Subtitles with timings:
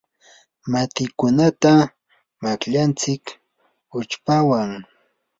[0.71, 1.73] matikunata
[2.41, 3.23] mayllantsik
[3.99, 4.69] uchpawan.